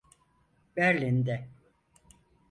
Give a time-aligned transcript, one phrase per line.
[0.77, 1.47] Berlin'de…